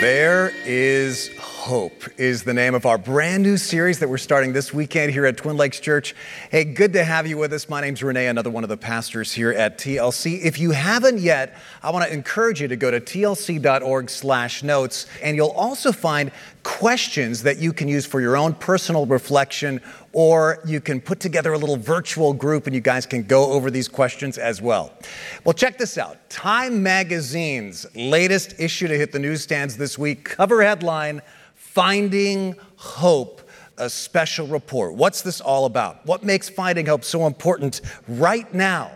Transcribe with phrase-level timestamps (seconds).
[0.00, 4.72] There is Hope is the name of our brand new series that we're starting this
[4.72, 6.14] weekend here at Twin Lakes Church.
[6.52, 7.68] Hey, good to have you with us.
[7.68, 10.40] My name's Renee, another one of the pastors here at TLC.
[10.40, 15.48] If you haven't yet, I want to encourage you to go to tlc.org/notes and you'll
[15.48, 16.30] also find
[16.62, 19.80] questions that you can use for your own personal reflection
[20.12, 23.70] or you can put together a little virtual group and you guys can go over
[23.70, 24.92] these questions as well.
[25.44, 26.16] Well, check this out.
[26.30, 31.22] Time Magazine's latest issue to hit the newsstands this week, cover headline
[31.54, 33.42] Finding Hope,
[33.76, 34.94] a special report.
[34.94, 36.04] What's this all about?
[36.06, 38.92] What makes Finding Hope so important right now?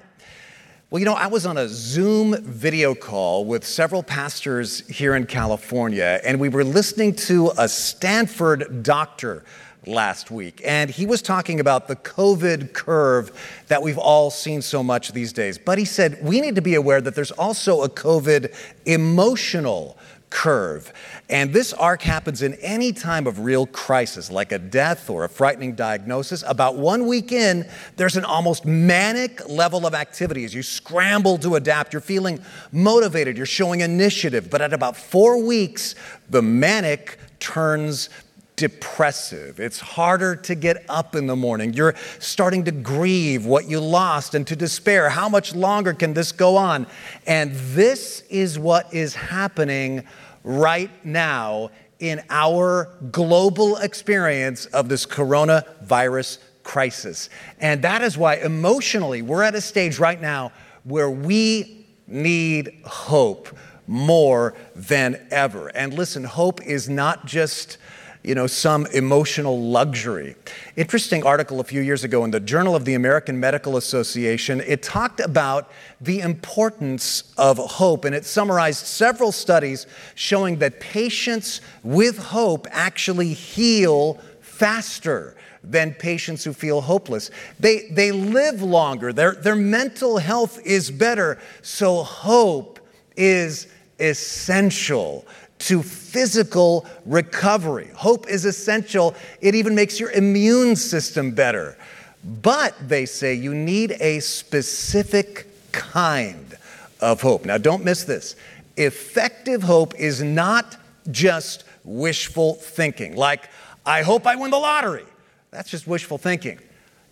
[0.93, 5.25] Well, you know, I was on a Zoom video call with several pastors here in
[5.25, 9.43] California, and we were listening to a Stanford doctor
[9.87, 10.61] last week.
[10.65, 13.33] And he was talking about the COVID curve
[13.69, 15.59] that we've all seen so much these days.
[15.59, 18.55] But he said we need to be aware that there's also a COVID
[18.87, 19.99] emotional
[20.33, 20.93] curve.
[21.29, 25.29] And this arc happens in any time of real crisis, like a death or a
[25.29, 26.43] frightening diagnosis.
[26.47, 31.57] About one week in, there's an almost manic level of activity as you scramble to
[31.57, 31.93] adapt.
[31.93, 32.41] You're feeling
[32.73, 34.49] motivated, you're showing initiative.
[34.49, 35.95] But at about four weeks,
[36.31, 38.09] the manic turns
[38.57, 39.59] depressive.
[39.61, 41.73] It's harder to get up in the morning.
[41.73, 45.09] You're starting to grieve what you lost and to despair.
[45.09, 46.87] How much longer can this go on?
[47.27, 50.05] And this is what is happening
[50.45, 57.31] right now in our global experience of this coronavirus crisis.
[57.61, 60.53] And that is why emotionally, we're at a stage right now
[60.85, 63.57] where we need hope
[63.87, 65.69] more than ever.
[65.69, 67.79] And listen, hope is not just
[68.23, 70.37] you know, some emotional luxury.
[70.77, 74.61] Interesting article a few years ago in the Journal of the American Medical Association.
[74.61, 75.71] It talked about
[76.01, 83.33] the importance of hope, and it summarized several studies showing that patients with hope actually
[83.33, 87.31] heal faster than patients who feel hopeless.
[87.59, 91.39] They, they live longer, their, their mental health is better.
[91.63, 92.81] So, hope
[93.17, 93.69] is
[94.01, 95.25] essential
[95.63, 97.89] to physical recovery.
[97.95, 101.77] Hope is essential, it even makes your immune system better.
[102.25, 106.57] But they say you need a specific kind
[107.01, 107.45] of hope.
[107.45, 108.37] Now, don't miss this.
[108.77, 110.77] Effective hope is not
[111.11, 113.49] just wishful thinking, like,
[113.85, 115.05] I hope I win the lottery.
[115.51, 116.59] That's just wishful thinking.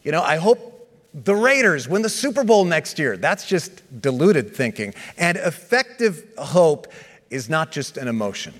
[0.02, 3.16] You know, I hope the Raiders win the Super Bowl next year.
[3.16, 4.94] That's just deluded thinking.
[5.18, 6.86] And effective hope
[7.30, 8.52] is not just an emotion,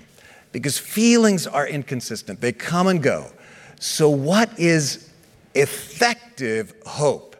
[0.51, 3.27] because feelings are inconsistent, they come and go.
[3.79, 5.09] So, what is
[5.53, 7.35] effective hope?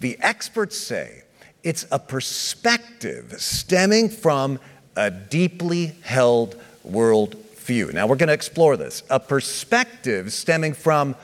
[0.00, 1.22] The experts say
[1.62, 4.58] it's a perspective stemming from
[4.96, 7.92] a deeply held worldview.
[7.92, 9.02] Now, we're going to explore this.
[9.10, 11.16] A perspective stemming from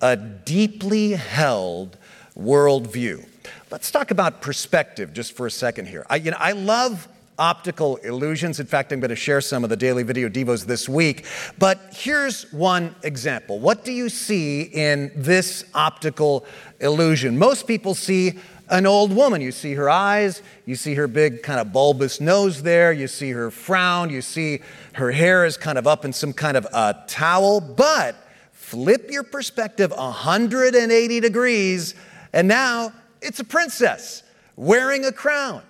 [0.00, 1.96] a deeply held
[2.36, 3.26] worldview.
[3.70, 6.06] Let's talk about perspective just for a second here.
[6.08, 7.08] I, you know, I love
[7.38, 8.60] optical illusions.
[8.60, 11.24] In fact, I'm going to share some of the daily video devos this week.
[11.58, 13.58] But here's one example.
[13.58, 16.44] What do you see in this optical
[16.80, 17.38] illusion?
[17.38, 18.38] Most people see
[18.68, 19.40] an old woman.
[19.40, 23.30] You see her eyes, you see her big kind of bulbous nose there, you see
[23.30, 24.60] her frown, you see
[24.94, 27.60] her hair is kind of up in some kind of a towel.
[27.60, 28.16] But
[28.52, 31.94] flip your perspective 180 degrees,
[32.32, 34.22] and now it's a princess
[34.56, 35.62] wearing a crown.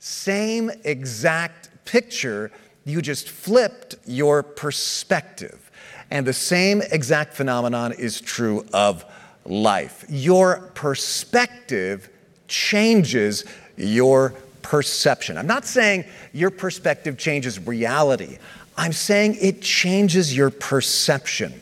[0.00, 2.50] Same exact picture,
[2.84, 5.70] you just flipped your perspective.
[6.10, 9.04] And the same exact phenomenon is true of
[9.44, 10.04] life.
[10.08, 12.08] Your perspective
[12.48, 13.44] changes
[13.76, 15.36] your perception.
[15.36, 18.38] I'm not saying your perspective changes reality,
[18.76, 21.60] I'm saying it changes your perception.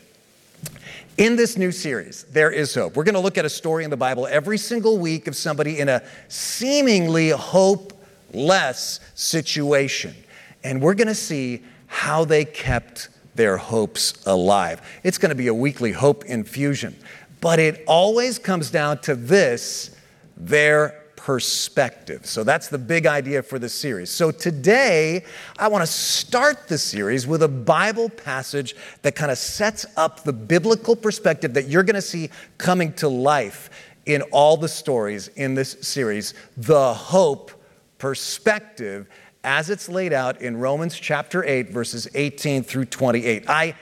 [1.17, 3.89] In this new series, There is Hope, we're going to look at a story in
[3.89, 7.98] the Bible every single week of somebody in a seemingly hope
[8.33, 10.15] less situation.
[10.63, 14.81] And we're going to see how they kept their hopes alive.
[15.03, 16.95] It's going to be a weekly hope infusion,
[17.41, 19.95] but it always comes down to this
[20.35, 22.25] their perspective.
[22.25, 24.09] So that's the big idea for the series.
[24.09, 25.25] So today,
[25.57, 30.23] I want to start the series with a Bible passage that kind of sets up
[30.23, 33.69] the biblical perspective that you're going to see coming to life
[34.05, 37.51] in all the stories in this series the hope
[37.99, 39.07] perspective
[39.43, 43.47] as it's laid out in Romans chapter 8, verses 18 through 28.
[43.47, 43.75] I,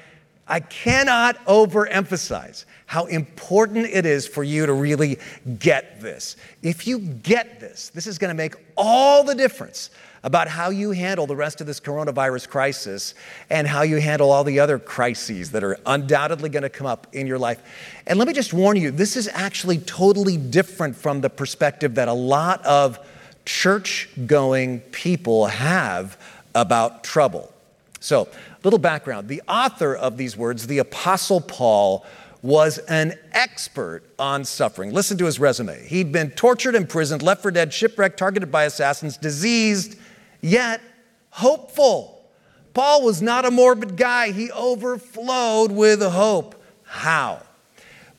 [0.48, 5.18] I cannot overemphasize how important it is for you to really
[5.60, 6.36] get this.
[6.62, 9.90] If you get this, this is going to make all the difference
[10.24, 13.14] about how you handle the rest of this coronavirus crisis
[13.50, 17.08] and how you handle all the other crises that are undoubtedly going to come up
[17.14, 17.62] in your life.
[18.06, 22.08] And let me just warn you this is actually totally different from the perspective that
[22.08, 23.00] a lot of
[23.48, 26.20] church going people have
[26.54, 27.52] about trouble.
[28.00, 28.28] So,
[28.64, 32.06] little background the author of these words, the Apostle Paul,
[32.44, 34.94] was an expert on suffering.
[34.94, 35.88] Listen to his resume.
[35.88, 39.98] He'd been tortured, imprisoned, left for dead, shipwrecked, targeted by assassins, diseased,
[40.42, 40.82] yet
[41.32, 42.30] hopeful.
[42.74, 46.62] Paul was not a morbid guy, he overflowed with hope.
[46.84, 47.42] How?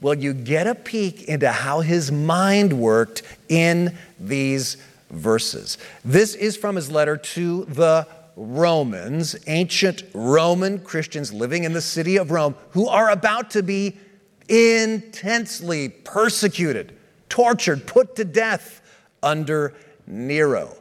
[0.00, 4.76] Well, you get a peek into how his mind worked in these
[5.10, 5.78] verses.
[6.04, 8.06] This is from his letter to the
[8.36, 13.96] Romans, ancient Roman Christians living in the city of Rome, who are about to be
[14.48, 16.96] intensely persecuted,
[17.28, 18.80] tortured, put to death
[19.22, 19.74] under
[20.06, 20.76] Nero.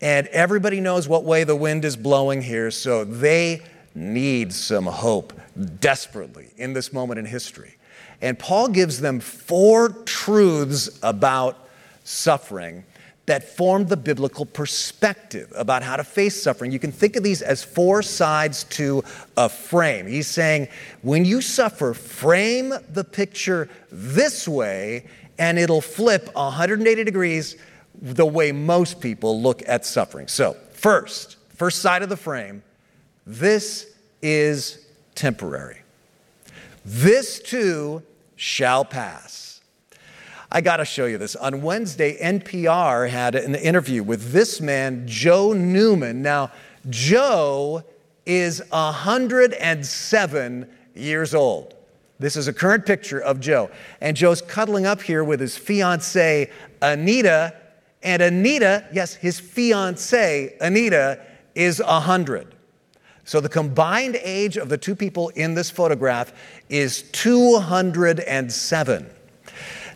[0.00, 3.60] And everybody knows what way the wind is blowing here, so they
[3.94, 5.32] need some hope
[5.80, 7.76] desperately in this moment in history.
[8.20, 11.68] And Paul gives them four truths about
[12.04, 12.84] suffering
[13.26, 16.72] that form the biblical perspective about how to face suffering.
[16.72, 19.04] You can think of these as four sides to
[19.36, 20.06] a frame.
[20.06, 20.68] He's saying,
[21.02, 25.06] when you suffer, frame the picture this way,
[25.38, 27.56] and it'll flip 180 degrees
[28.00, 30.26] the way most people look at suffering.
[30.26, 32.62] So, first, first side of the frame,
[33.24, 33.86] this
[34.20, 34.84] is
[35.14, 35.82] temporary.
[36.84, 38.02] This too
[38.34, 39.51] shall pass.
[40.54, 41.34] I got to show you this.
[41.34, 46.20] On Wednesday, NPR had an interview with this man, Joe Newman.
[46.20, 46.52] Now,
[46.90, 47.82] Joe
[48.26, 51.74] is 107 years old.
[52.18, 53.70] This is a current picture of Joe.
[54.02, 56.48] And Joe's cuddling up here with his fiancee,
[56.82, 57.54] Anita.
[58.02, 61.18] And Anita, yes, his fiancee, Anita,
[61.54, 62.54] is 100.
[63.24, 66.34] So the combined age of the two people in this photograph
[66.68, 69.10] is 207.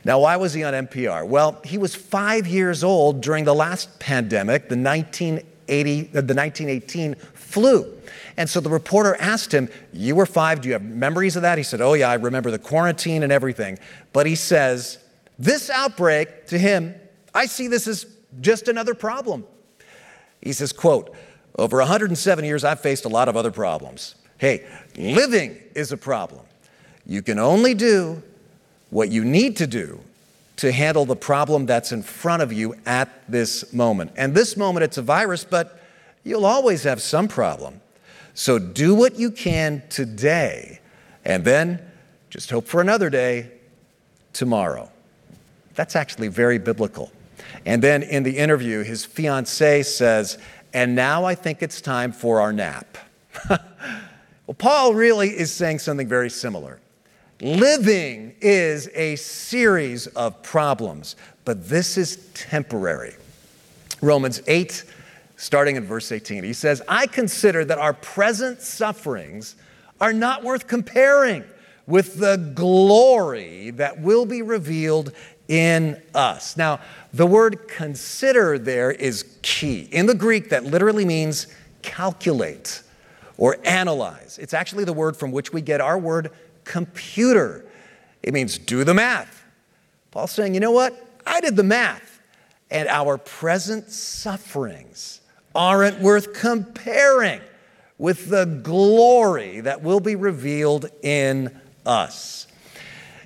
[0.07, 1.27] Now, why was he on NPR?
[1.27, 7.17] Well, he was five years old during the last pandemic, the 1980, uh, the 1918
[7.35, 7.93] flu.
[8.37, 11.59] And so the reporter asked him, You were five, do you have memories of that?
[11.59, 13.81] He said, Oh, yeah, I remember the quarantine and everything.
[14.13, 14.99] But he says,
[15.41, 16.95] This outbreak to him,
[17.35, 18.07] I see this as
[18.41, 19.45] just another problem.
[20.41, 21.17] He says, quote,
[21.59, 24.15] over 107 years, I've faced a lot of other problems.
[24.39, 26.47] Hey, living is a problem.
[27.05, 28.23] You can only do
[28.91, 30.01] what you need to do
[30.57, 34.13] to handle the problem that's in front of you at this moment.
[34.17, 35.81] And this moment, it's a virus, but
[36.25, 37.81] you'll always have some problem.
[38.35, 40.81] So do what you can today,
[41.25, 41.83] and then
[42.31, 43.51] just hope for another day
[44.33, 44.91] tomorrow.
[45.75, 47.13] That's actually very biblical.
[47.65, 50.39] And then in the interview, his fiancee says,
[50.73, 52.99] And now I think it's time for our nap.
[53.49, 56.79] well, Paul really is saying something very similar.
[57.41, 63.15] Living is a series of problems, but this is temporary.
[64.01, 64.85] Romans 8,
[65.37, 69.57] starting in verse 18, he says, I consider that our present sufferings
[70.01, 71.45] are not worth comparing
[71.87, 75.13] with the glory that will be revealed
[75.49, 76.57] in us.
[76.57, 76.81] Now,
[77.13, 79.89] the word consider there is key.
[79.93, 81.47] In the Greek, that literally means
[81.83, 82.83] calculate
[83.37, 84.39] or analyze.
[84.41, 86.31] It's actually the word from which we get our word
[86.67, 87.65] computer.
[88.23, 89.45] It means do the math.
[90.11, 91.03] Paul's saying, you know what?
[91.27, 92.21] I did the math,
[92.71, 95.21] and our present sufferings
[95.55, 97.41] aren't worth comparing
[97.99, 102.47] with the glory that will be revealed in us.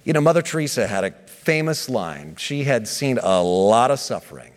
[0.04, 2.36] You know, Mother Teresa had a famous line.
[2.36, 4.52] She had seen a lot of suffering.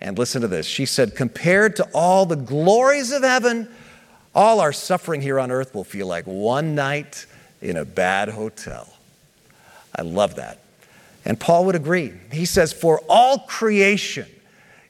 [0.00, 0.64] And listen to this.
[0.64, 3.68] She said, compared to all the glories of heaven,
[4.32, 7.26] all our suffering here on earth will feel like one night
[7.60, 8.88] in a bad hotel.
[9.94, 10.60] I love that.
[11.24, 12.12] And Paul would agree.
[12.32, 14.26] He says, For all creation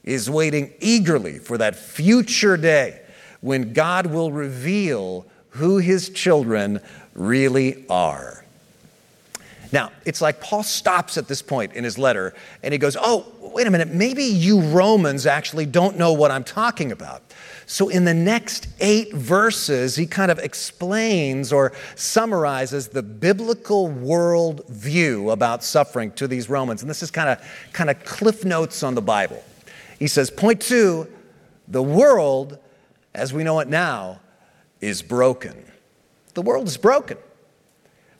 [0.03, 3.01] is waiting eagerly for that future day
[3.41, 6.79] when God will reveal who his children
[7.13, 8.43] really are.
[9.71, 12.33] Now, it's like Paul stops at this point in his letter
[12.63, 16.43] and he goes, Oh, wait a minute, maybe you Romans actually don't know what I'm
[16.43, 17.21] talking about.
[17.71, 24.67] So, in the next eight verses, he kind of explains or summarizes the biblical world
[24.69, 26.81] view about suffering to these Romans.
[26.81, 29.43] And this is kind of, kind of cliff notes on the Bible.
[29.99, 31.07] He says, Point two,
[31.67, 32.57] the world,
[33.13, 34.19] as we know it now,
[34.81, 35.63] is broken.
[36.33, 37.19] The world is broken.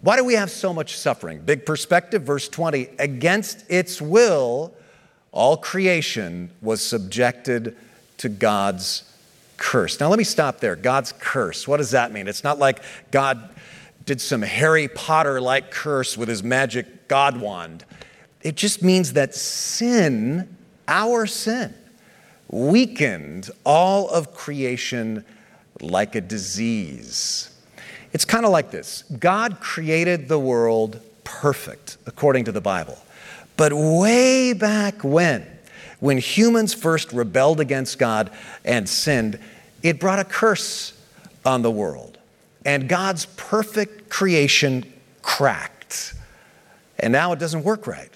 [0.01, 1.39] Why do we have so much suffering?
[1.39, 2.88] Big perspective, verse 20.
[3.00, 4.75] Against its will,
[5.32, 7.75] all creation was subjected
[8.20, 9.08] to God's
[9.59, 9.99] curse.
[9.99, 10.75] Now, let me stop there.
[10.75, 11.67] God's curse.
[11.67, 12.27] What does that mean?
[12.27, 13.49] It's not like God
[14.05, 17.85] did some Harry Potter like curse with his magic God wand.
[18.41, 21.75] It just means that sin, our sin,
[22.49, 25.23] weakened all of creation
[25.81, 27.51] like a disease.
[28.11, 32.97] It's kind of like this God created the world perfect, according to the Bible.
[33.57, 35.45] But way back when,
[36.00, 38.32] when humans first rebelled against God
[38.63, 39.39] and sinned,
[39.84, 40.94] it brought a curse
[41.46, 42.18] on the world.
[42.65, 44.91] And God's perfect creation
[45.22, 46.13] cracked.
[46.98, 48.12] And now it doesn't work right.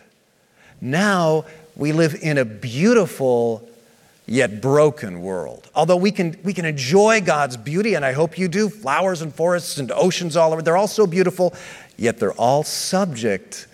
[0.82, 3.68] Now we live in a beautiful
[4.26, 5.70] yet broken world.
[5.76, 9.34] Although we can, we can enjoy God's beauty, and I hope you do flowers and
[9.34, 11.54] forests and oceans all over, they're all so beautiful,
[11.98, 13.68] yet they're all subject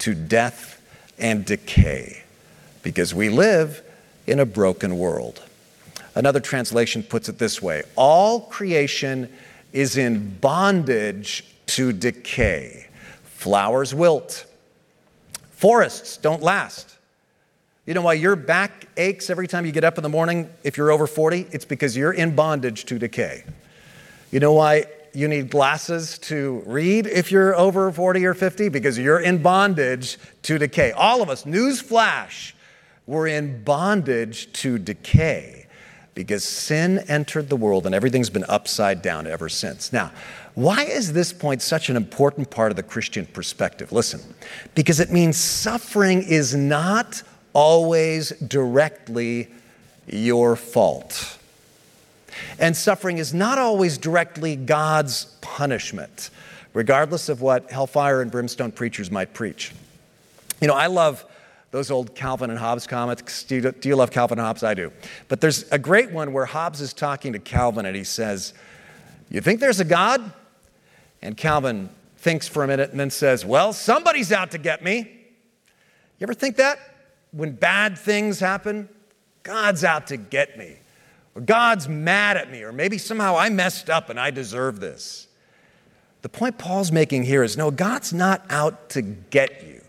[0.00, 0.82] to death
[1.18, 2.23] and decay
[2.84, 3.82] because we live
[4.28, 5.42] in a broken world.
[6.14, 9.28] Another translation puts it this way All creation
[9.72, 12.86] is in bondage to decay.
[13.24, 14.46] Flowers wilt,
[15.50, 16.92] forests don't last.
[17.86, 20.78] You know why your back aches every time you get up in the morning if
[20.78, 21.48] you're over 40?
[21.50, 23.44] It's because you're in bondage to decay.
[24.30, 28.98] You know why you need glasses to read if you're over 40 or 50 because
[28.98, 30.92] you're in bondage to decay.
[30.92, 32.54] All of us, news flash,
[33.06, 35.66] we're in bondage to decay
[36.14, 39.92] because sin entered the world and everything's been upside down ever since.
[39.92, 40.12] Now,
[40.54, 43.90] why is this point such an important part of the Christian perspective?
[43.90, 44.20] Listen,
[44.74, 49.48] because it means suffering is not always directly
[50.06, 51.38] your fault.
[52.58, 56.30] And suffering is not always directly God's punishment,
[56.72, 59.72] regardless of what hellfire and brimstone preachers might preach.
[60.60, 61.24] You know, I love
[61.74, 63.42] those old Calvin and Hobbes comics.
[63.42, 64.62] Do you, do you love Calvin and Hobbes?
[64.62, 64.92] I do.
[65.26, 68.54] But there's a great one where Hobbes is talking to Calvin and he says,
[69.28, 70.32] You think there's a God?
[71.20, 71.88] And Calvin
[72.18, 74.98] thinks for a minute and then says, Well, somebody's out to get me.
[75.00, 76.78] You ever think that?
[77.32, 78.88] When bad things happen,
[79.42, 80.76] God's out to get me
[81.34, 85.26] or God's mad at me, or maybe somehow I messed up and I deserve this.
[86.22, 89.80] The point Paul's making here is no, God's not out to get you.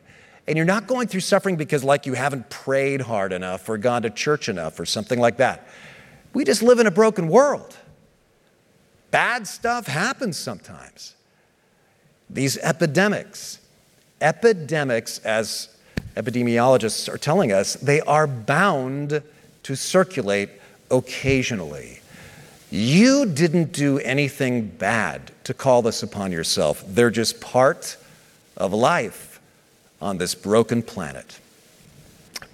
[0.48, 4.04] And you're not going through suffering because, like, you haven't prayed hard enough or gone
[4.04, 5.68] to church enough or something like that.
[6.34, 7.76] We just live in a broken world.
[9.10, 11.16] Bad stuff happens sometimes.
[12.30, 13.60] These epidemics,
[14.22, 15.70] epidemics, as
[16.16, 19.24] epidemiologists are telling us, they are bound
[19.64, 20.50] to circulate
[20.92, 22.00] occasionally.
[22.70, 26.84] You didn't do anything bad to call this upon yourself.
[26.88, 27.98] They're just part
[28.58, 29.35] of life
[30.06, 31.40] on this broken planet.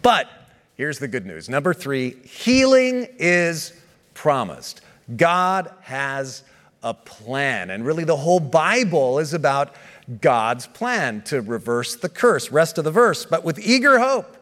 [0.01, 0.29] But
[0.77, 1.49] here's the good news.
[1.49, 3.73] Number three healing is
[4.13, 4.79] promised.
[5.17, 6.43] God has
[6.81, 7.69] a plan.
[7.69, 9.75] And really, the whole Bible is about
[10.21, 12.53] God's plan to reverse the curse.
[12.53, 13.25] Rest of the verse.
[13.25, 14.37] But with eager hope,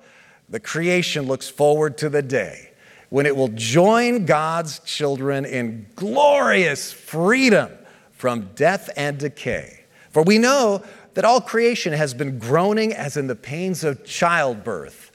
[0.47, 2.69] the creation looks forward to the day
[3.09, 7.71] when it will join God's children in glorious freedom
[8.11, 9.79] from death and decay.
[10.11, 15.11] For we know that all creation has been groaning as in the pains of childbirth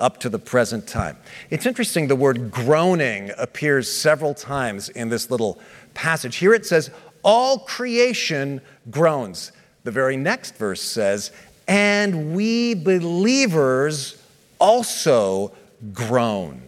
[0.00, 1.16] up to the present time.
[1.50, 5.58] It's interesting, the word groaning appears several times in this little
[5.94, 6.36] passage.
[6.36, 6.90] Here it says,
[7.22, 9.52] All creation groans.
[9.84, 11.32] The very next verse says,
[11.66, 14.22] And we believers
[14.58, 15.52] also
[15.92, 16.62] groan.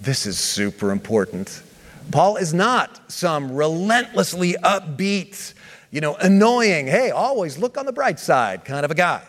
[0.00, 1.62] This is super important.
[2.10, 5.52] Paul is not some relentlessly upbeat,
[5.90, 9.22] you know, annoying, hey, always look on the bright side kind of a guy.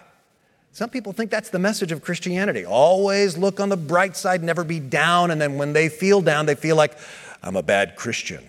[0.72, 2.66] Some people think that's the message of Christianity.
[2.66, 6.46] Always look on the bright side, never be down, and then when they feel down,
[6.46, 6.98] they feel like,
[7.42, 8.48] I'm a bad Christian.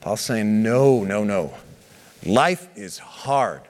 [0.00, 1.52] Paul's saying, no, no, no.
[2.24, 3.62] Life is hard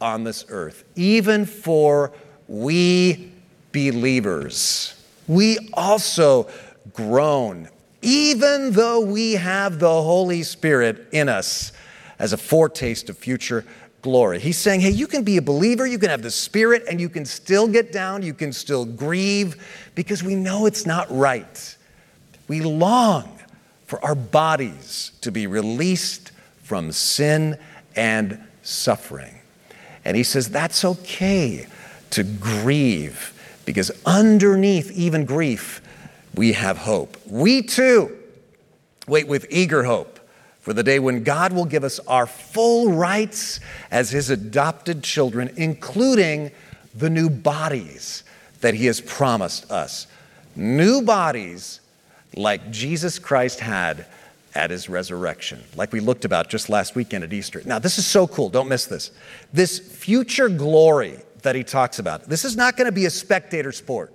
[0.00, 2.12] on this earth, even for
[2.48, 3.32] we
[3.72, 5.02] believers.
[5.26, 6.48] We also
[6.92, 7.68] groan,
[8.02, 11.72] even though we have the Holy Spirit in us
[12.18, 13.64] as a foretaste of future
[14.02, 14.38] glory.
[14.38, 17.08] He's saying, hey, you can be a believer, you can have the Spirit, and you
[17.08, 21.76] can still get down, you can still grieve, because we know it's not right.
[22.46, 23.38] We long
[23.86, 26.30] for our bodies to be released
[26.62, 27.58] from sin
[27.96, 29.40] and suffering.
[30.04, 31.66] And he says, that's okay
[32.10, 33.32] to grieve,
[33.64, 35.82] because underneath even grief,
[36.34, 37.16] we have hope.
[37.26, 38.16] We too
[39.08, 40.15] wait with eager hope
[40.66, 43.60] for the day when God will give us our full rights
[43.92, 46.50] as His adopted children, including
[46.92, 48.24] the new bodies
[48.62, 50.08] that He has promised us.
[50.56, 51.78] New bodies
[52.34, 54.06] like Jesus Christ had
[54.56, 57.62] at his resurrection, like we looked about just last weekend at Easter.
[57.64, 58.48] Now, this is so cool.
[58.48, 59.12] Don't miss this.
[59.52, 63.70] This future glory that he talks about, this is not going to be a spectator
[63.70, 64.12] sport.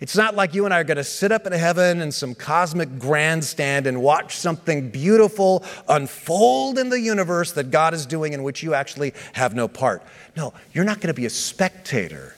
[0.00, 2.34] It's not like you and I are going to sit up in heaven in some
[2.34, 8.42] cosmic grandstand and watch something beautiful unfold in the universe that God is doing in
[8.42, 10.02] which you actually have no part.
[10.36, 12.36] No, you're not going to be a spectator.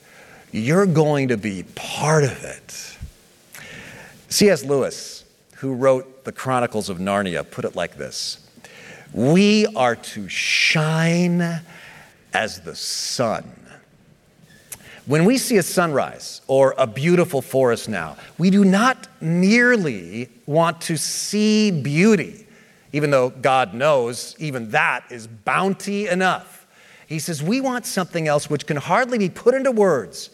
[0.51, 2.99] You're going to be part of it.
[4.29, 4.65] C.S.
[4.65, 5.25] Lewis,
[5.57, 8.47] who wrote the Chronicles of Narnia, put it like this
[9.13, 11.61] We are to shine
[12.33, 13.51] as the sun.
[15.07, 20.81] When we see a sunrise or a beautiful forest now, we do not merely want
[20.83, 22.47] to see beauty,
[22.93, 26.69] even though God knows even that is bounty enough.
[27.09, 30.31] He says, We want something else which can hardly be put into words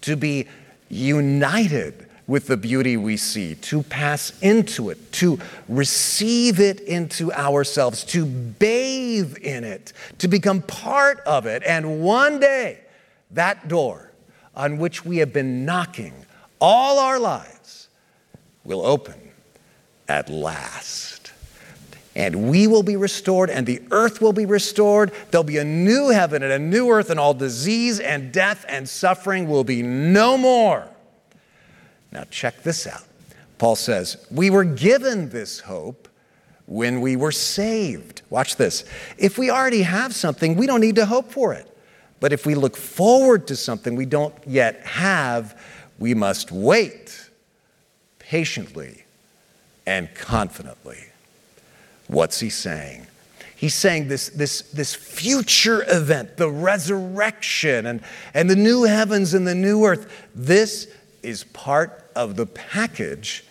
[0.00, 0.46] to be
[0.88, 8.02] united with the beauty we see, to pass into it, to receive it into ourselves,
[8.04, 11.62] to bathe in it, to become part of it.
[11.64, 12.80] And one day,
[13.32, 14.05] that door
[14.56, 16.14] on which we have been knocking
[16.60, 17.88] all our lives
[18.64, 19.20] will open
[20.08, 21.32] at last.
[22.14, 25.12] And we will be restored, and the earth will be restored.
[25.30, 28.88] There'll be a new heaven and a new earth, and all disease and death and
[28.88, 30.88] suffering will be no more.
[32.10, 33.04] Now, check this out.
[33.58, 36.08] Paul says, We were given this hope
[36.64, 38.22] when we were saved.
[38.30, 38.84] Watch this.
[39.18, 41.75] If we already have something, we don't need to hope for it.
[42.20, 45.60] But if we look forward to something we don't yet have,
[45.98, 47.28] we must wait
[48.18, 49.04] patiently
[49.86, 51.04] and confidently.
[52.08, 53.06] What's he saying?
[53.56, 58.02] He's saying this, this, this future event, the resurrection and,
[58.34, 60.88] and the new heavens and the new earth, this
[61.22, 63.44] is part of the package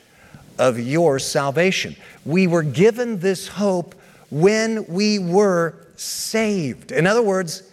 [0.59, 1.95] of your salvation.
[2.23, 3.95] We were given this hope
[4.29, 6.91] when we were saved.
[6.91, 7.63] In other words,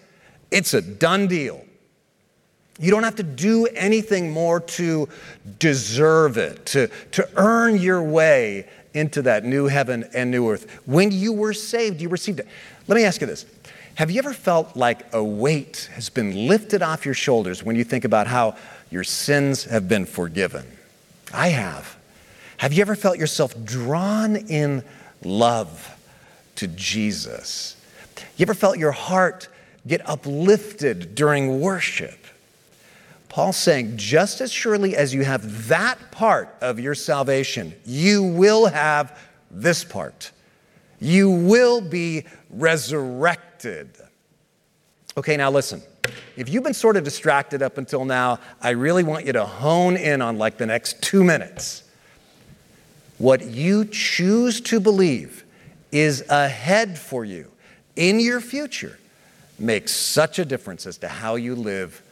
[0.53, 1.65] it's a done deal.
[2.79, 5.09] You don't have to do anything more to
[5.59, 10.71] deserve it, to, to earn your way into that new heaven and new earth.
[10.87, 12.49] When you were saved, you received it.
[12.89, 13.47] Let me ask you this
[13.97, 17.85] Have you ever felt like a weight has been lifted off your shoulders when you
[17.85, 18.57] think about how
[18.93, 20.67] your sins have been forgiven.
[21.33, 21.97] I have.
[22.59, 24.85] Have you ever felt yourself drawn in
[25.25, 25.97] love
[26.57, 27.75] to Jesus?
[28.37, 29.49] You ever felt your heart
[29.87, 32.19] get uplifted during worship?
[33.29, 38.67] Paul's saying, just as surely as you have that part of your salvation, you will
[38.67, 39.19] have
[39.51, 40.33] this part.
[41.01, 43.97] You will be resurrected.
[45.17, 45.83] Okay, now listen.
[46.37, 49.97] If you've been sort of distracted up until now, I really want you to hone
[49.97, 51.85] in on like the next two minutes.
[53.17, 55.45] What you choose to believe
[55.91, 57.51] is ahead for you
[57.97, 58.99] in your future
[59.63, 62.03] makes such a difference as to how you live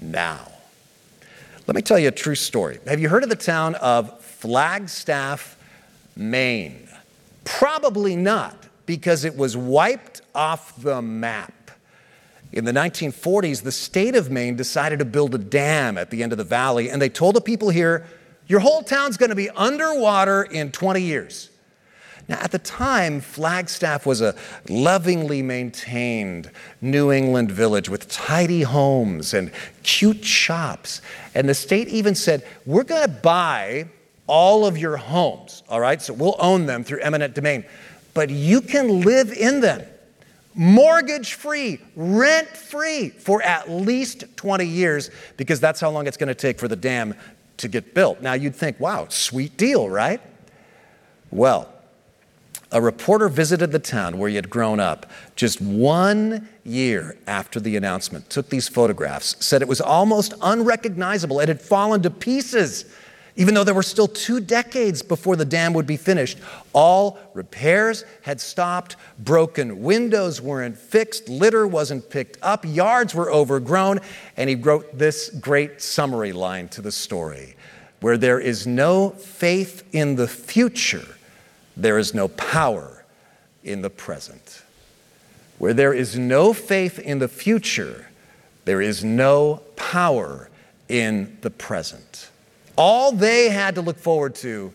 [0.00, 0.46] now.
[1.66, 2.78] Let me tell you a true story.
[2.86, 5.58] Have you heard of the town of Flagstaff,
[6.14, 6.88] Maine?
[7.44, 11.52] Probably not, because it was wiped off the map.
[12.52, 16.32] In the 1940s, the state of Maine decided to build a dam at the end
[16.32, 18.06] of the valley, and they told the people here,
[18.46, 21.50] Your whole town's going to be underwater in 20 years.
[22.28, 24.34] Now, at the time, Flagstaff was a
[24.68, 29.52] lovingly maintained New England village with tidy homes and
[29.84, 31.02] cute shops.
[31.34, 33.88] And the state even said, We're going to buy
[34.26, 36.02] all of your homes, all right?
[36.02, 37.64] So we'll own them through eminent domain,
[38.12, 39.82] but you can live in them
[40.56, 46.28] mortgage free, rent free for at least 20 years because that's how long it's going
[46.28, 47.14] to take for the dam
[47.58, 48.20] to get built.
[48.22, 50.20] Now you'd think, wow, sweet deal, right?
[51.30, 51.70] Well,
[52.72, 57.76] a reporter visited the town where he had grown up just one year after the
[57.76, 61.40] announcement, took these photographs, said it was almost unrecognizable.
[61.40, 62.84] It had fallen to pieces
[63.36, 66.38] even though there were still two decades before the dam would be finished,
[66.72, 74.00] all repairs had stopped, broken windows weren't fixed, litter wasn't picked up, yards were overgrown,
[74.38, 77.56] and he wrote this great summary line to the story
[78.00, 81.06] Where there is no faith in the future,
[81.76, 83.04] there is no power
[83.62, 84.62] in the present.
[85.58, 88.06] Where there is no faith in the future,
[88.64, 90.48] there is no power
[90.88, 92.30] in the present.
[92.76, 94.72] All they had to look forward to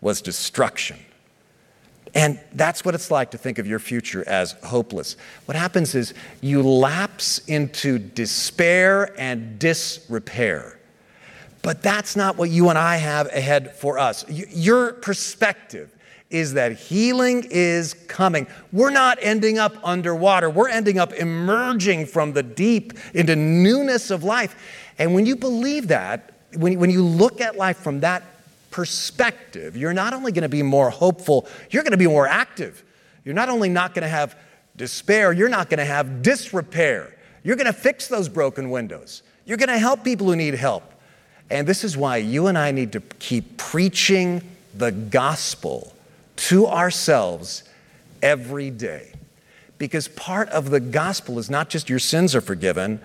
[0.00, 0.98] was destruction.
[2.14, 5.16] And that's what it's like to think of your future as hopeless.
[5.46, 10.78] What happens is you lapse into despair and disrepair.
[11.62, 14.24] But that's not what you and I have ahead for us.
[14.28, 15.90] Your perspective
[16.30, 18.46] is that healing is coming.
[18.72, 24.24] We're not ending up underwater, we're ending up emerging from the deep into newness of
[24.24, 24.56] life.
[24.98, 28.22] And when you believe that, when, when you look at life from that
[28.70, 32.82] perspective, you're not only going to be more hopeful, you're going to be more active.
[33.24, 34.36] You're not only not going to have
[34.76, 37.14] despair, you're not going to have disrepair.
[37.42, 39.22] You're going to fix those broken windows.
[39.44, 40.92] You're going to help people who need help.
[41.50, 44.42] And this is why you and I need to keep preaching
[44.74, 45.93] the gospel
[46.36, 47.64] to ourselves
[48.22, 49.12] every day.
[49.78, 53.00] Because part of the gospel is not just your sins are forgiven,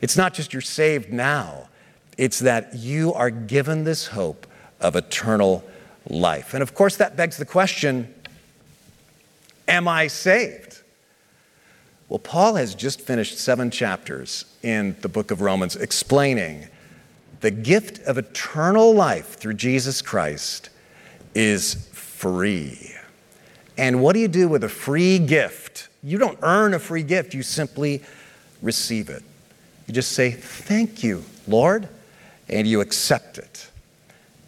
[0.00, 1.68] it's not just you're saved now,
[2.16, 4.46] it's that you are given this hope
[4.80, 5.64] of eternal
[6.08, 6.54] life.
[6.54, 8.12] And of course, that begs the question
[9.66, 10.82] Am I saved?
[12.08, 16.68] Well, Paul has just finished seven chapters in the book of Romans explaining
[17.40, 20.68] the gift of eternal life through Jesus Christ
[21.34, 22.92] is free.
[23.76, 25.88] And what do you do with a free gift?
[26.02, 28.02] You don't earn a free gift, you simply
[28.62, 29.22] receive it.
[29.86, 31.88] You just say, Thank you, Lord,
[32.48, 33.68] and you accept it.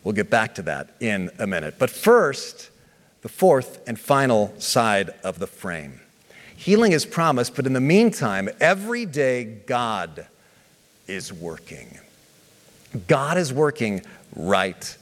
[0.05, 1.77] We'll get back to that in a minute.
[1.79, 2.71] But first,
[3.23, 6.01] the fourth and final side of the frame.
[6.57, 10.27] Healing is promised, but in the meantime, every day God
[11.09, 11.99] is working.
[13.09, 14.03] God is working
[14.35, 14.97] right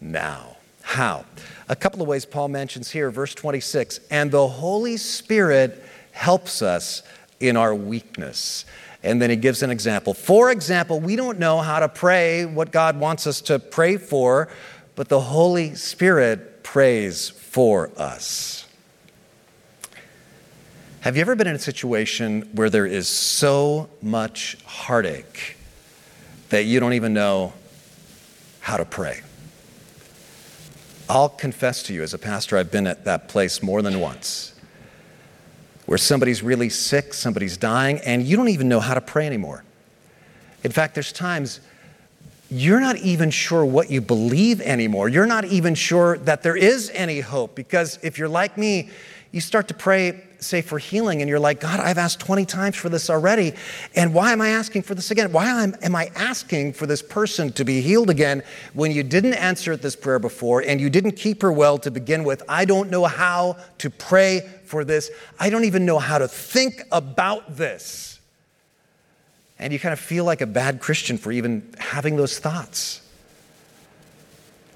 [0.00, 0.56] now.
[0.84, 1.24] How?
[1.68, 7.02] A couple of ways Paul mentions here, verse 26 and the Holy Spirit helps us
[7.40, 8.64] in our weakness.
[9.02, 10.14] And then he gives an example.
[10.14, 14.48] For example, we don't know how to pray what God wants us to pray for,
[14.94, 18.66] but the Holy Spirit prays for us.
[21.00, 25.56] Have you ever been in a situation where there is so much heartache
[26.50, 27.52] that you don't even know
[28.60, 29.20] how to pray?
[31.08, 34.54] I'll confess to you, as a pastor, I've been at that place more than once
[35.86, 39.64] where somebody's really sick, somebody's dying, and you don't even know how to pray anymore.
[40.62, 41.60] In fact, there's times
[42.50, 45.08] you're not even sure what you believe anymore.
[45.08, 48.90] You're not even sure that there is any hope because if you're like me,
[49.32, 52.76] you start to pray, say, for healing, and you're like, God, I've asked 20 times
[52.76, 53.54] for this already,
[53.94, 55.32] and why am I asking for this again?
[55.32, 59.76] Why am I asking for this person to be healed again when you didn't answer
[59.76, 62.42] this prayer before and you didn't keep her well to begin with?
[62.48, 65.10] I don't know how to pray for this.
[65.40, 68.20] I don't even know how to think about this.
[69.58, 73.00] And you kind of feel like a bad Christian for even having those thoughts.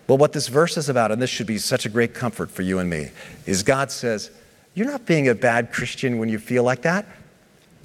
[0.07, 2.63] Well, what this verse is about, and this should be such a great comfort for
[2.63, 3.11] you and me,
[3.45, 4.31] is God says,
[4.79, 7.05] You're not being a bad Christian when you feel like that.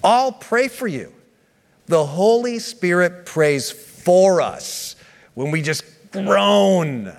[0.03, 1.11] I'll pray for you.
[1.87, 4.95] The Holy Spirit prays for us
[5.33, 7.11] when we just groan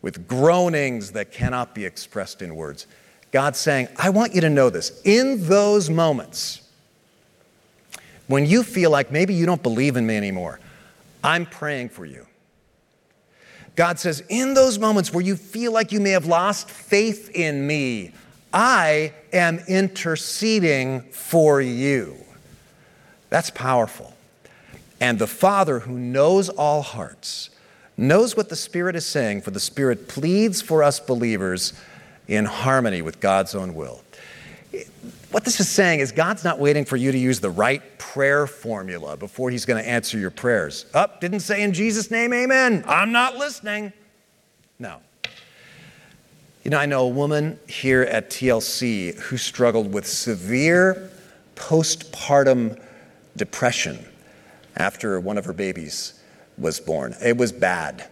[0.00, 2.86] with groanings that cannot be expressed in words.
[3.32, 5.02] God's saying, I want you to know this.
[5.04, 6.62] In those moments,
[8.28, 10.58] when you feel like maybe you don't believe in me anymore,
[11.22, 12.26] I'm praying for you.
[13.74, 17.66] God says, in those moments where you feel like you may have lost faith in
[17.66, 18.14] me,
[18.52, 22.16] I am interceding for you.
[23.28, 24.14] That's powerful.
[25.00, 27.50] And the Father who knows all hearts
[27.96, 31.72] knows what the Spirit is saying, for the Spirit pleads for us believers
[32.28, 34.02] in harmony with God's own will.
[35.30, 38.46] What this is saying is God's not waiting for you to use the right prayer
[38.46, 40.86] formula before He's going to answer your prayers.
[40.94, 42.84] Up, oh, didn't say in Jesus' name, amen.
[42.86, 43.92] I'm not listening.
[44.78, 45.00] No.
[46.66, 51.12] You know, I know a woman here at TLC who struggled with severe
[51.54, 52.82] postpartum
[53.36, 54.04] depression
[54.76, 56.20] after one of her babies
[56.58, 57.14] was born.
[57.22, 58.08] It was bad.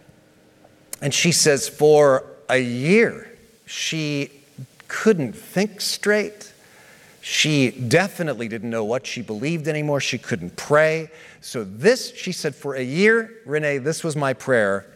[1.02, 3.36] And she says for a year,
[3.66, 4.30] she
[4.86, 6.52] couldn't think straight.
[7.22, 9.98] She definitely didn't know what she believed anymore.
[9.98, 11.10] She couldn't pray.
[11.40, 14.86] So, this, she said, for a year, Renee, this was my prayer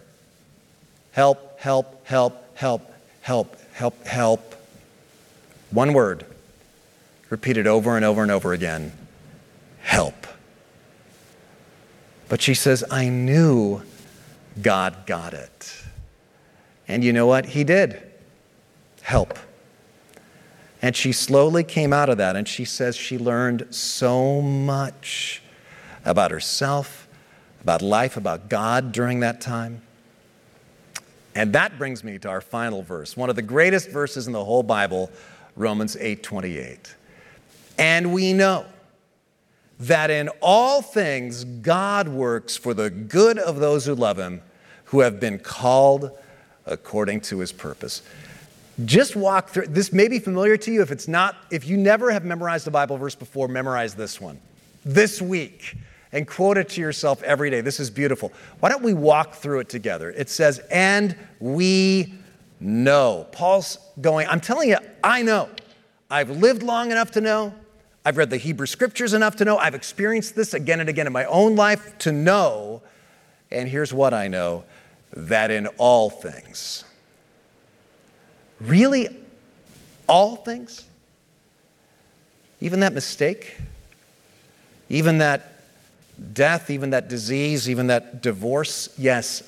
[1.10, 2.88] help, help, help, help,
[3.28, 4.54] help, help, help.
[5.70, 6.24] One word,
[7.28, 8.90] repeated over and over and over again
[9.82, 10.26] help.
[12.30, 13.82] But she says, I knew
[14.62, 15.84] God got it.
[16.88, 17.44] And you know what?
[17.44, 18.00] He did.
[19.02, 19.38] Help.
[20.80, 25.42] And she slowly came out of that, and she says she learned so much
[26.02, 27.06] about herself,
[27.60, 29.82] about life, about God during that time.
[31.38, 34.44] And that brings me to our final verse, one of the greatest verses in the
[34.44, 35.08] whole Bible,
[35.54, 36.96] Romans 8:28.
[37.78, 38.66] And we know
[39.78, 44.42] that in all things God works for the good of those who love him,
[44.86, 46.10] who have been called
[46.66, 48.02] according to his purpose.
[48.84, 52.10] Just walk through this may be familiar to you if it's not if you never
[52.10, 54.40] have memorized a Bible verse before memorize this one.
[54.84, 55.76] This week
[56.12, 57.60] and quote it to yourself every day.
[57.60, 58.32] This is beautiful.
[58.60, 60.10] Why don't we walk through it together?
[60.10, 62.14] It says, "And we
[62.60, 65.48] know." Paul's going, I'm telling you, I know.
[66.10, 67.54] I've lived long enough to know.
[68.04, 69.58] I've read the Hebrew scriptures enough to know.
[69.58, 72.82] I've experienced this again and again in my own life to know.
[73.50, 74.64] And here's what I know
[75.12, 76.84] that in all things,
[78.60, 79.08] really,
[80.06, 80.84] all things,
[82.60, 83.56] even that mistake,
[84.88, 85.57] even that
[86.32, 89.42] death, even that disease, even that divorce, yes,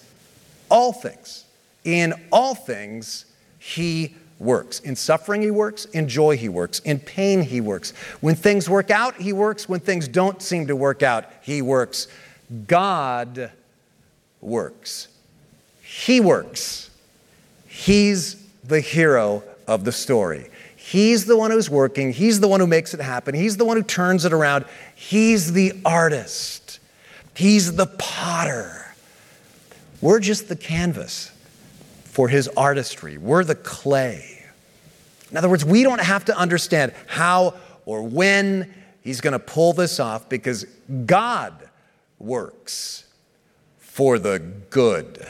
[0.71, 1.45] all things,
[1.85, 3.25] in all things,
[3.59, 4.81] He works.
[4.81, 5.85] In suffering, He works.
[5.87, 6.81] In joy, He works.
[6.81, 7.93] In pain, He works.
[8.21, 9.69] When things work out, He works.
[9.69, 12.09] When things don't seem to work out, He works.
[12.67, 13.53] God
[14.41, 15.09] works.
[15.83, 16.91] He works.
[17.67, 20.51] He's the hero of the story.
[20.77, 22.13] He's the one who's working.
[22.13, 23.35] He's the one who makes it happen.
[23.35, 24.65] He's the one who turns it around.
[24.97, 26.60] He's the artist.
[27.41, 28.85] He's the potter.
[30.03, 31.33] We're just the canvas
[32.05, 33.17] for his artistry.
[33.17, 34.45] We're the clay.
[35.31, 37.55] In other words, we don't have to understand how
[37.87, 40.67] or when he's going to pull this off because
[41.07, 41.67] God
[42.19, 43.05] works
[43.79, 45.27] for the good.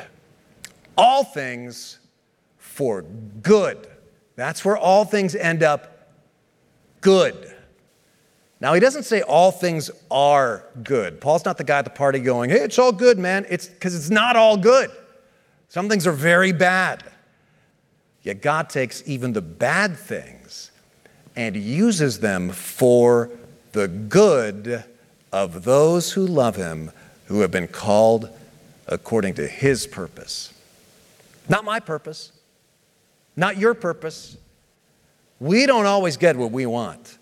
[0.99, 2.01] All things
[2.59, 3.87] for good.
[4.35, 6.09] That's where all things end up
[7.03, 7.55] good.
[8.61, 11.21] Now, he doesn't say all things are good.
[11.21, 13.47] Paul's not the guy at the party going, hey, it's all good, man.
[13.49, 14.91] It's because it's not all good.
[15.71, 17.05] Some things are very bad.
[18.23, 20.71] Yet God takes even the bad things
[21.37, 23.31] and uses them for
[23.73, 24.85] the good
[25.33, 26.91] of those who love him,
[27.27, 28.29] who have been called
[28.87, 30.53] according to his purpose.
[31.49, 32.33] Not my purpose,
[33.37, 34.37] not your purpose.
[35.39, 37.17] We don't always get what we want,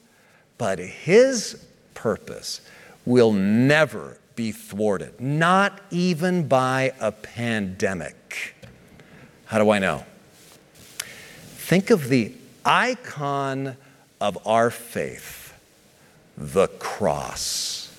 [0.59, 2.61] but his purpose
[3.07, 8.55] will never be thwarted, not even by a pandemic.
[9.47, 10.05] How do I know?
[10.99, 13.77] Think of the icon
[14.21, 15.55] of our faith,
[16.37, 17.91] the cross.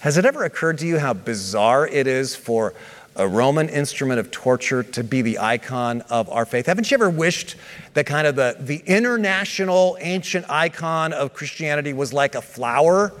[0.00, 2.72] Has it ever occurred to you how bizarre it is for
[3.20, 6.66] a Roman instrument of torture to be the icon of our faith?
[6.66, 7.56] Haven't you ever wished
[7.94, 13.12] that kind of the, the international ancient icon of Christianity was like a flower?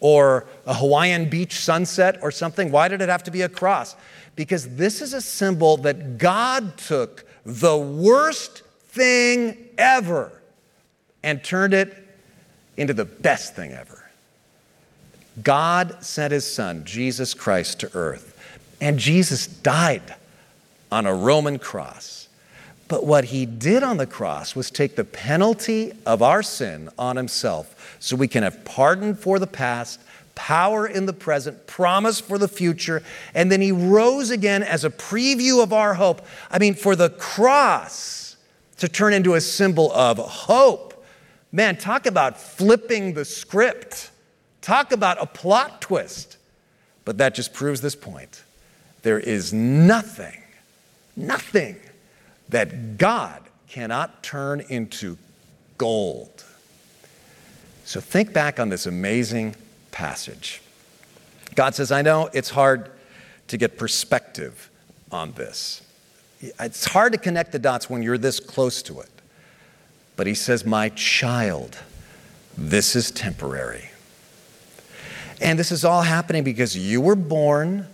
[0.00, 2.72] or a Hawaiian beach sunset or something.
[2.72, 3.94] Why did it have to be a cross?
[4.34, 10.32] Because this is a symbol that God took the worst thing ever
[11.22, 11.94] and turned it
[12.76, 14.10] into the best thing ever.
[15.42, 18.29] God sent his son, Jesus Christ, to earth,
[18.80, 20.14] and Jesus died
[20.90, 22.28] on a Roman cross.
[22.88, 27.16] But what he did on the cross was take the penalty of our sin on
[27.16, 30.00] himself so we can have pardon for the past,
[30.34, 34.90] power in the present, promise for the future, and then he rose again as a
[34.90, 36.26] preview of our hope.
[36.50, 38.20] I mean, for the cross
[38.78, 41.04] to turn into a symbol of hope.
[41.52, 44.10] Man, talk about flipping the script.
[44.62, 46.38] Talk about a plot twist.
[47.04, 48.42] But that just proves this point.
[49.02, 50.42] There is nothing,
[51.16, 51.76] nothing
[52.48, 55.16] that God cannot turn into
[55.78, 56.44] gold.
[57.84, 59.56] So think back on this amazing
[59.90, 60.60] passage.
[61.54, 62.90] God says, I know it's hard
[63.48, 64.70] to get perspective
[65.10, 65.82] on this.
[66.40, 69.10] It's hard to connect the dots when you're this close to it.
[70.16, 71.78] But he says, My child,
[72.56, 73.90] this is temporary.
[75.40, 77.86] And this is all happening because you were born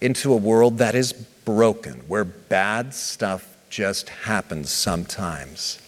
[0.00, 5.80] into a world that is broken, where bad stuff just happens sometimes.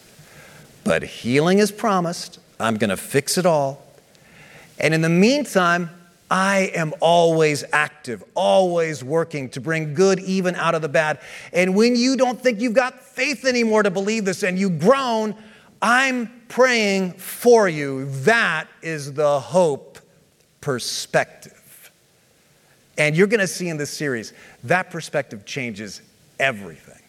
[0.85, 2.38] But healing is promised.
[2.59, 3.85] I'm going to fix it all.
[4.79, 5.90] And in the meantime,
[6.31, 11.20] I am always active, always working to bring good even out of the bad.
[11.53, 15.35] And when you don't think you've got faith anymore to believe this and you groan,
[15.83, 18.07] I'm praying for you.
[18.22, 19.98] That is the hope
[20.61, 21.62] perspective.
[22.98, 24.33] And you're going to see in this series,
[24.64, 26.02] that perspective changes
[26.38, 27.00] everything.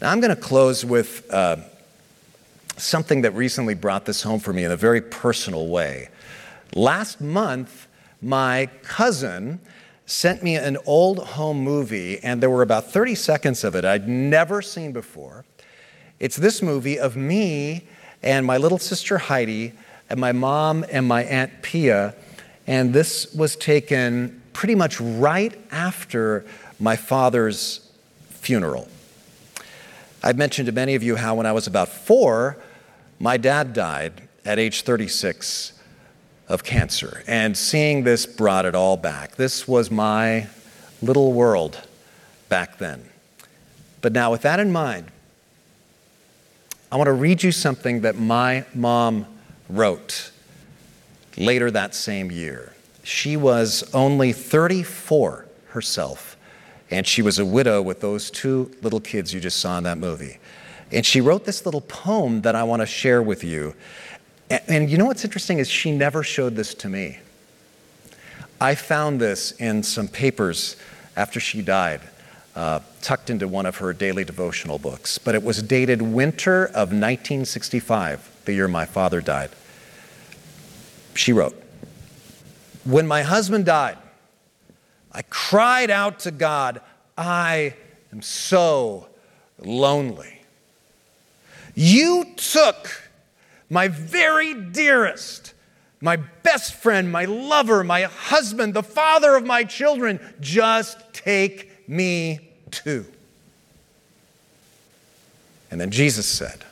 [0.00, 1.56] Now, I'm going to close with uh,
[2.76, 6.08] something that recently brought this home for me in a very personal way.
[6.74, 7.88] Last month,
[8.20, 9.60] my cousin
[10.04, 14.08] sent me an old home movie, and there were about 30 seconds of it I'd
[14.08, 15.44] never seen before.
[16.20, 17.86] It's this movie of me
[18.22, 19.72] and my little sister Heidi
[20.08, 22.14] and my mom and my Aunt Pia.
[22.66, 26.44] And this was taken pretty much right after
[26.80, 27.88] my father's
[28.30, 28.88] funeral.
[30.22, 32.56] I've mentioned to many of you how when I was about four,
[33.18, 35.72] my dad died at age 36
[36.48, 37.22] of cancer.
[37.26, 39.36] And seeing this brought it all back.
[39.36, 40.48] This was my
[41.02, 41.80] little world
[42.48, 43.08] back then.
[44.00, 45.06] But now, with that in mind,
[46.90, 49.26] I want to read you something that my mom
[49.68, 50.30] wrote
[51.36, 52.72] later that same year.
[53.02, 56.36] She was only 34 herself,
[56.90, 59.98] and she was a widow with those two little kids you just saw in that
[59.98, 60.38] movie.
[60.92, 63.74] And she wrote this little poem that I want to share with you.
[64.48, 67.18] And, you know what's interesting is she never showed this to me.
[68.60, 70.76] I found this in some papers
[71.16, 72.00] after she died,
[72.54, 75.18] uh, tucked into one of her daily devotional books.
[75.18, 79.50] But it was dated winter of 1965, the year my father died.
[81.16, 81.60] She wrote,
[82.84, 83.98] When my husband died,
[85.12, 86.80] I cried out to God,
[87.16, 87.74] I
[88.12, 89.08] am so
[89.58, 90.42] lonely.
[91.74, 93.10] You took
[93.68, 95.54] my very dearest,
[96.00, 100.20] my best friend, my lover, my husband, the father of my children.
[100.40, 103.06] Just take me too.
[105.70, 106.64] And then Jesus said,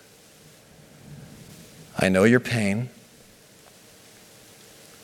[1.98, 2.90] I know your pain.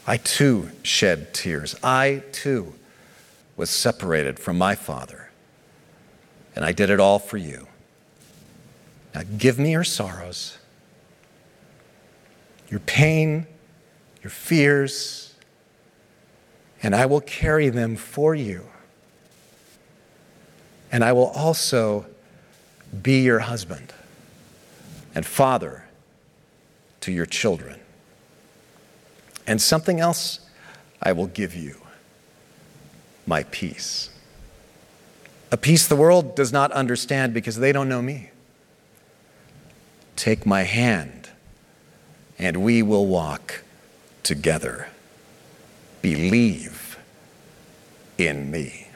[0.07, 1.77] I too shed tears.
[1.83, 2.75] I too
[3.57, 5.31] was separated from my Father.
[6.57, 7.69] And I did it all for you.
[9.15, 10.59] Now give me your sorrows,
[12.69, 13.47] your pain,
[14.23, 15.35] your fears,
[16.83, 18.67] and I will carry them for you.
[20.93, 22.07] And I will also
[23.03, 23.93] be your husband
[25.15, 25.85] and father
[27.01, 27.80] to your children.
[29.51, 30.39] And something else
[31.03, 31.81] I will give you
[33.27, 34.11] my peace.
[35.51, 38.31] A peace the world does not understand because they don't know me.
[40.15, 41.31] Take my hand,
[42.39, 43.65] and we will walk
[44.23, 44.87] together.
[46.01, 46.97] Believe
[48.19, 48.87] in me.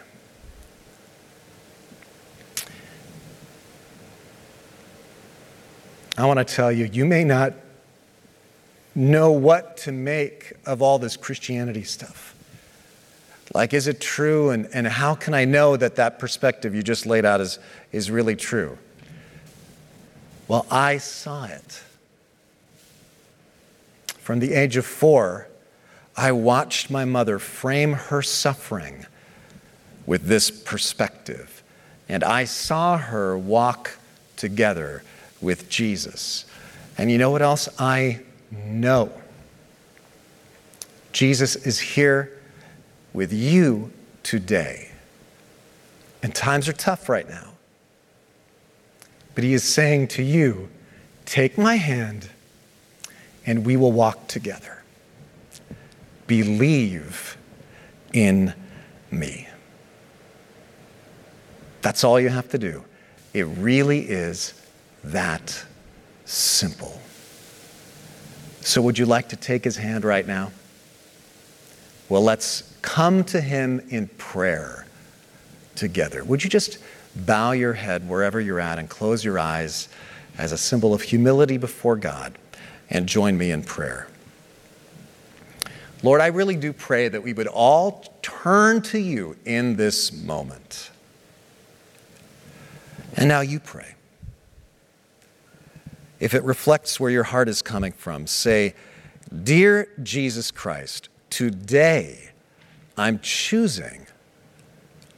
[6.17, 7.55] I want to tell you, you may not
[8.95, 12.35] know what to make of all this Christianity stuff.
[13.53, 14.51] Like, is it true?
[14.51, 17.59] And, and how can I know that that perspective you just laid out is,
[17.93, 18.79] is really true?
[20.49, 21.83] Well, I saw it.
[24.19, 25.49] From the age of four,
[26.17, 29.07] I watched my mother frame her suffering
[30.07, 31.63] with this perspective.
[32.09, 33.99] And I saw her walk
[34.37, 35.03] together
[35.41, 36.45] with Jesus.
[36.97, 38.21] And you know what else I
[38.67, 39.13] know?
[41.13, 42.31] Jesus is here
[43.13, 44.91] with you today.
[46.23, 47.51] And times are tough right now.
[49.35, 50.69] But he is saying to you,
[51.25, 52.29] Take my hand
[53.47, 54.83] and we will walk together.
[56.27, 57.37] Believe
[58.13, 58.55] in
[59.11, 59.49] me.
[61.83, 62.85] That's all you have to do.
[63.35, 64.55] It really is
[65.03, 65.65] that
[66.25, 67.01] simple.
[68.65, 70.51] So, would you like to take his hand right now?
[72.09, 74.87] Well, let's come to him in prayer
[75.77, 76.25] together.
[76.25, 76.79] Would you just
[77.15, 79.89] bow your head wherever you're at and close your eyes
[80.37, 82.37] as a symbol of humility before God
[82.91, 84.09] and join me in prayer.
[86.03, 90.91] Lord, I really do pray that we would all turn to you in this moment.
[93.17, 93.95] And now you pray.
[96.25, 98.75] If it reflects where your heart is coming from, say,
[99.43, 102.31] Dear Jesus Christ, today
[102.97, 104.07] I'm choosing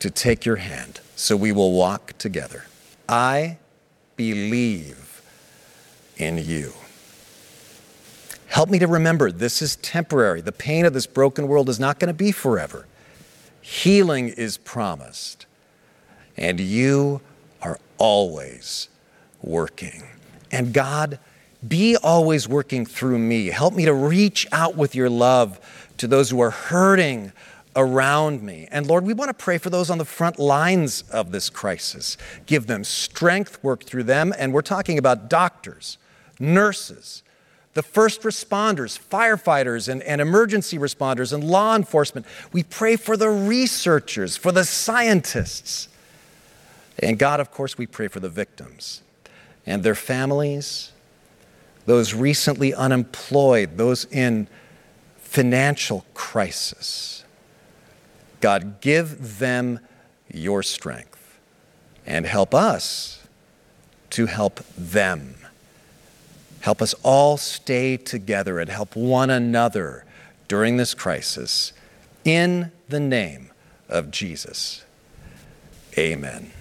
[0.01, 2.65] to take your hand so we will walk together.
[3.09, 3.59] I
[4.17, 5.23] believe
[6.17, 6.73] in you.
[8.49, 10.41] Help me to remember this is temporary.
[10.41, 12.85] The pain of this broken world is not going to be forever.
[13.61, 15.47] Healing is promised,
[16.37, 17.21] and you
[17.63, 18.89] are always
[19.41, 20.03] working.
[20.51, 21.19] And God,
[21.67, 23.47] be always working through me.
[23.47, 25.61] Help me to reach out with your love
[25.99, 27.33] to those who are hurting
[27.75, 28.69] around me.
[28.71, 32.17] And Lord, we want to pray for those on the front lines of this crisis.
[32.47, 34.33] Give them strength, work through them.
[34.39, 35.99] And we're talking about doctors,
[36.39, 37.23] nurses,
[37.75, 42.25] the first responders, firefighters, and, and emergency responders, and law enforcement.
[42.51, 45.89] We pray for the researchers, for the scientists.
[46.99, 49.03] And God, of course, we pray for the victims
[49.67, 50.93] and their families,
[51.87, 54.49] those recently unemployed, those in
[55.19, 57.25] financial crisis.
[58.41, 59.81] God, give them
[60.33, 61.39] your strength
[62.07, 63.27] and help us
[64.11, 65.35] to help them.
[66.61, 70.05] Help us all stay together and help one another
[70.49, 71.73] during this crisis
[72.25, 73.51] in the name
[73.89, 74.85] of Jesus.
[75.99, 76.56] Amen.